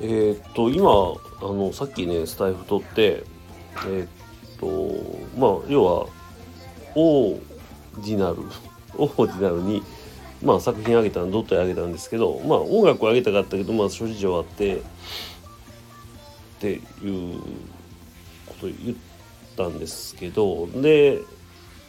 [0.00, 0.90] えーっと今
[1.40, 3.24] あのさっきねスタイフ取って
[3.86, 4.08] えーっ
[4.60, 6.06] とまあ要は
[6.94, 7.40] オー
[7.96, 8.36] ディナル
[8.98, 9.82] オーディナルに
[10.42, 14.80] まあ作品あげたドット絵あげたんですけどまあ音楽をあげたかったけどまあ諸事情あってっ
[16.60, 16.78] てい
[17.36, 17.40] う
[18.46, 18.96] ことを言っ
[19.56, 21.22] たんですけどで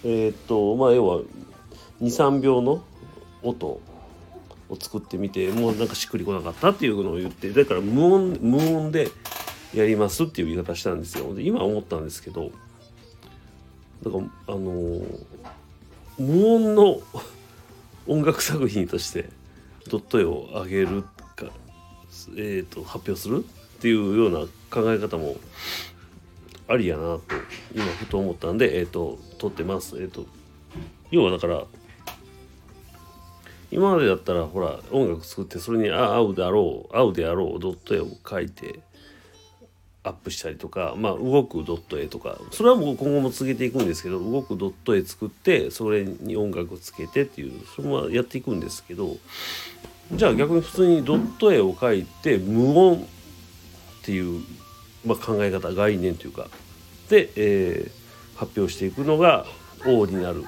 [0.04, 1.20] えーっとまあ要は
[2.02, 2.84] 23秒の
[3.44, 3.82] 音を
[4.80, 9.10] 作ってみてもうなんかしっくりこなかったっていうのを言ってだから無音無音で
[9.74, 11.34] やりますっていう言い方したんですよ。
[11.34, 12.52] で今思ったんですけど
[14.04, 15.26] だからあのー
[16.20, 17.00] 無音の
[18.08, 19.30] 音楽作品として
[19.90, 21.04] ドット絵を上げる
[21.36, 21.46] か、
[22.36, 24.40] えー、と発表するっていうような
[24.72, 25.36] 考え方も
[26.68, 27.22] ありやなと
[27.74, 30.02] 今ふと思ったんでえっ、と撮ってます。
[30.02, 30.26] えっ、と
[31.12, 31.64] 要はだから
[33.72, 38.80] 今までだったらほら音楽作ってそれに合うであろう合うであろうドット絵を描いて
[40.04, 49.18] アップしたりとかまあ動くドット絵とかそれはもう今後も続けていくんですけど動くドット絵作ってそれに音楽をつけてっていうそれもやっていくんですけど
[50.14, 53.00] じゃあ逆に普通にドット絵を描いて無音っ
[54.04, 54.44] ていう、
[55.06, 56.48] まあ、考え方概念というか
[57.10, 59.46] で、えー発表していくのが
[59.86, 60.46] 王になる。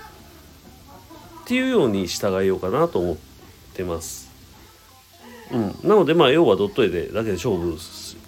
[1.49, 3.17] っていうように従えようかなと思っ
[3.73, 4.29] てます。
[5.51, 7.71] うん、なのでまあ要はドット絵でだけで勝負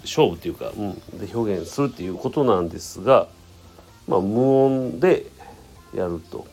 [0.00, 3.28] 勝負っていうか、うん、で表現するっていうことなんですが、
[4.08, 5.26] まあ、無音で
[5.94, 6.48] やると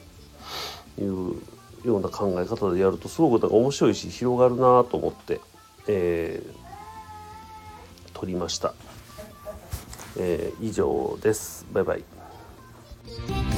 [0.99, 1.41] いう
[1.83, 5.41] ような考え方でやるとすごくなんか面白いし広がるなと思って、
[5.87, 6.59] えー
[8.13, 8.75] 撮りました。
[10.19, 11.65] えー以上です。
[11.73, 12.03] バイバイ。「